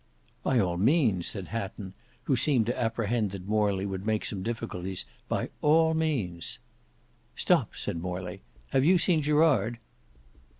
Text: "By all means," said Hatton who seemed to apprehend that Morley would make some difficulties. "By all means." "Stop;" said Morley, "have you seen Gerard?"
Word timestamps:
"By 0.41 0.57
all 0.59 0.77
means," 0.77 1.27
said 1.27 1.49
Hatton 1.49 1.93
who 2.23 2.35
seemed 2.35 2.65
to 2.65 2.81
apprehend 2.81 3.29
that 3.29 3.45
Morley 3.47 3.85
would 3.85 4.03
make 4.03 4.25
some 4.25 4.41
difficulties. 4.41 5.05
"By 5.27 5.49
all 5.61 5.93
means." 5.93 6.57
"Stop;" 7.35 7.75
said 7.75 7.97
Morley, 8.01 8.41
"have 8.71 8.83
you 8.83 8.97
seen 8.97 9.21
Gerard?" 9.21 9.77